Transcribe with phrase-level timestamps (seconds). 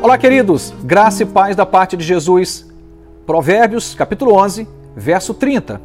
[0.00, 2.64] Olá, queridos, graça e paz da parte de Jesus.
[3.26, 5.80] Provérbios, capítulo 11, verso 30.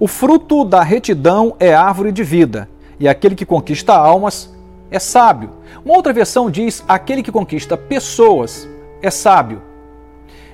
[0.00, 4.52] O fruto da retidão é árvore de vida, e aquele que conquista almas
[4.90, 5.50] é sábio.
[5.84, 8.68] Uma outra versão diz: aquele que conquista pessoas
[9.00, 9.62] é sábio.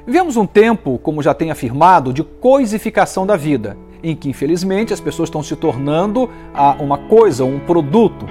[0.06, 5.00] Vivemos um tempo, como já tem afirmado, de coisificação da vida, em que infelizmente as
[5.00, 6.28] pessoas estão se tornando
[6.78, 8.26] uma coisa, um produto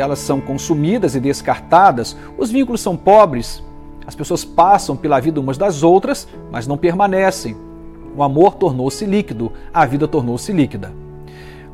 [0.00, 3.62] elas são consumidas e descartadas, os vínculos são pobres,
[4.06, 7.56] as pessoas passam pela vida umas das outras, mas não permanecem.
[8.16, 10.92] O amor tornou-se líquido, a vida tornou-se líquida.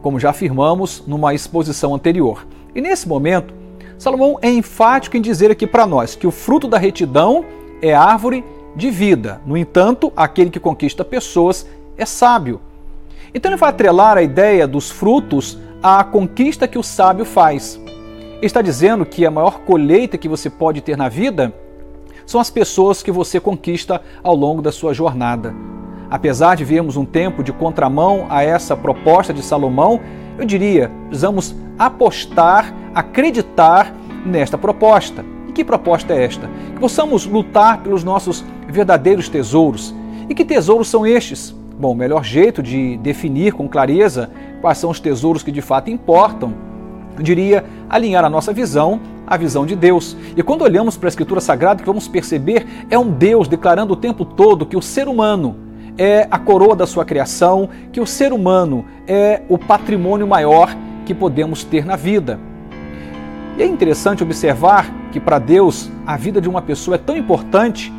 [0.00, 2.46] Como já afirmamos numa exposição anterior.
[2.74, 3.52] E nesse momento,
[3.98, 7.44] Salomão é enfático em dizer aqui para nós que o fruto da retidão
[7.82, 8.44] é árvore
[8.74, 9.40] de vida.
[9.44, 11.66] No entanto, aquele que conquista pessoas
[11.98, 12.60] é sábio.
[13.34, 17.78] Então ele vai atrelar a ideia dos frutos à conquista que o sábio faz
[18.42, 21.52] está dizendo que a maior colheita que você pode ter na vida
[22.30, 25.52] são as pessoas que você conquista ao longo da sua jornada.
[26.08, 30.00] Apesar de vermos um tempo de contramão a essa proposta de Salomão,
[30.38, 33.92] eu diria, precisamos apostar, acreditar
[34.24, 35.24] nesta proposta.
[35.48, 36.48] E que proposta é esta?
[36.72, 39.92] Que possamos lutar pelos nossos verdadeiros tesouros.
[40.28, 41.50] E que tesouros são estes?
[41.80, 45.90] Bom, o melhor jeito de definir com clareza quais são os tesouros que de fato
[45.90, 46.70] importam
[47.20, 48.98] eu diria, alinhar a nossa visão
[49.30, 50.16] à visão de Deus.
[50.36, 53.96] E quando olhamos para a Escritura Sagrada, que vamos perceber é um Deus declarando o
[53.96, 55.56] tempo todo que o ser humano
[55.96, 60.74] é a coroa da sua criação, que o ser humano é o patrimônio maior
[61.06, 62.40] que podemos ter na vida.
[63.56, 67.92] E é interessante observar que para Deus a vida de uma pessoa é tão importante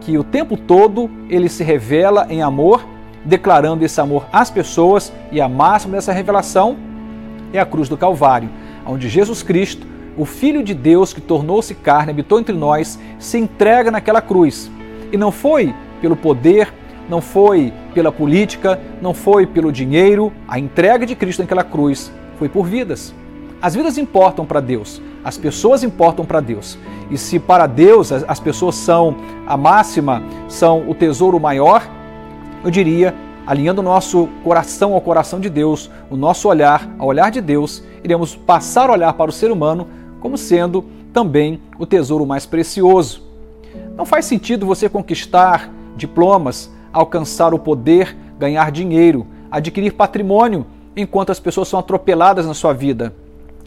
[0.00, 2.84] que o tempo todo ele se revela em amor,
[3.24, 6.76] declarando esse amor às pessoas, e a máxima dessa revelação
[7.52, 8.50] é a cruz do Calvário,
[8.86, 13.90] onde Jesus Cristo, o Filho de Deus que tornou-se carne, habitou entre nós, se entrega
[13.90, 14.70] naquela cruz.
[15.12, 16.72] E não foi pelo poder,
[17.08, 22.48] não foi pela política, não foi pelo dinheiro, a entrega de Cristo naquela cruz foi
[22.48, 23.14] por vidas.
[23.60, 26.78] As vidas importam para Deus, as pessoas importam para Deus.
[27.10, 31.82] E se para Deus as pessoas são a máxima, são o tesouro maior,
[32.62, 33.14] eu diria
[33.46, 37.82] alinhando o nosso coração ao coração de Deus, o nosso olhar ao olhar de Deus,
[38.02, 39.86] iremos passar a olhar para o ser humano
[40.24, 43.22] como sendo também o tesouro mais precioso.
[43.94, 50.64] Não faz sentido você conquistar diplomas, alcançar o poder, ganhar dinheiro, adquirir patrimônio,
[50.96, 53.12] enquanto as pessoas são atropeladas na sua vida.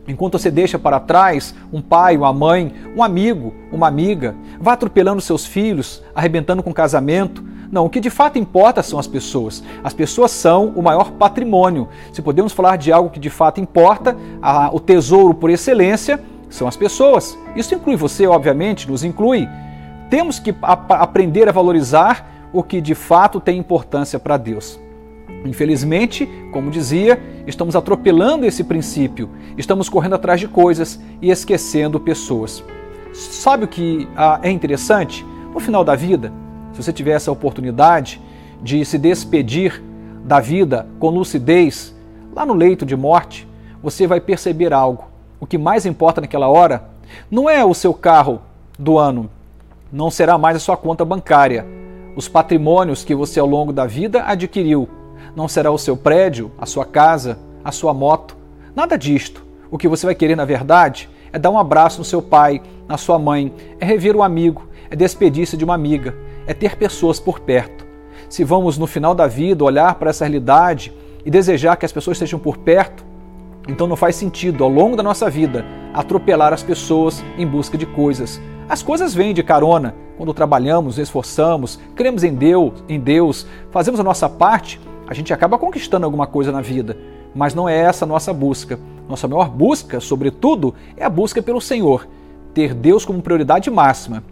[0.07, 5.21] Enquanto você deixa para trás um pai, uma mãe, um amigo, uma amiga, vá atropelando
[5.21, 9.63] seus filhos, arrebentando com casamento, não, o que de fato importa são as pessoas.
[9.83, 11.87] As pessoas são o maior patrimônio.
[12.11, 16.19] Se podemos falar de algo que de fato importa, a, o tesouro por excelência
[16.49, 17.37] são as pessoas.
[17.55, 19.47] Isso inclui você, obviamente, nos inclui.
[20.09, 24.79] Temos que a, aprender a valorizar o que de fato tem importância para Deus.
[25.45, 32.63] Infelizmente, como dizia, estamos atropelando esse princípio, estamos correndo atrás de coisas e esquecendo pessoas.
[33.13, 35.25] Sabe o que ah, é interessante?
[35.53, 36.31] No final da vida,
[36.71, 38.21] se você tiver essa oportunidade
[38.61, 39.81] de se despedir
[40.23, 41.95] da vida com lucidez,
[42.33, 43.47] lá no leito de morte,
[43.81, 45.06] você vai perceber algo.
[45.39, 46.89] O que mais importa naquela hora
[47.29, 48.41] não é o seu carro
[48.77, 49.29] do ano,
[49.91, 51.65] não será mais a sua conta bancária,
[52.15, 54.89] os patrimônios que você ao longo da vida adquiriu,
[55.35, 58.35] não será o seu prédio, a sua casa, a sua moto,
[58.75, 59.45] nada disto.
[59.69, 62.97] O que você vai querer, na verdade, é dar um abraço no seu pai, na
[62.97, 66.15] sua mãe, é rever um amigo, é despedir-se de uma amiga,
[66.47, 67.85] é ter pessoas por perto.
[68.29, 70.91] Se vamos no final da vida olhar para essa realidade
[71.23, 73.05] e desejar que as pessoas estejam por perto,
[73.67, 77.85] então não faz sentido ao longo da nossa vida atropelar as pessoas em busca de
[77.85, 78.39] coisas.
[78.69, 84.03] As coisas vêm de carona quando trabalhamos, esforçamos, cremos em Deus, em Deus, fazemos a
[84.03, 86.97] nossa parte, a gente acaba conquistando alguma coisa na vida.
[87.33, 88.79] Mas não é essa a nossa busca.
[89.07, 92.07] Nossa maior busca, sobretudo, é a busca pelo Senhor,
[92.53, 94.23] ter Deus como prioridade máxima.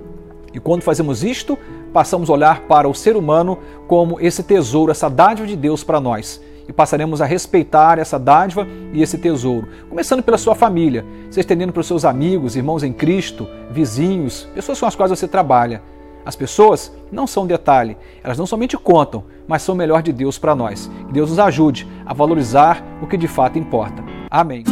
[0.53, 1.57] E quando fazemos isto,
[1.93, 3.57] passamos a olhar para o ser humano
[3.87, 6.41] como esse tesouro, essa dádiva de Deus para nós.
[6.67, 11.71] E passaremos a respeitar essa dádiva e esse tesouro, começando pela sua família, se estendendo
[11.71, 15.81] para os seus amigos, irmãos em Cristo, vizinhos, pessoas com as quais você trabalha.
[16.25, 20.39] As pessoas não são detalhe, elas não somente contam, mas são o melhor de Deus
[20.39, 20.89] para nós.
[21.05, 24.03] Que Deus nos ajude a valorizar o que de fato importa.
[24.29, 24.63] Amém.